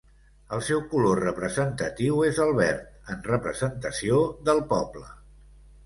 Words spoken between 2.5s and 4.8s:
verd, en representació del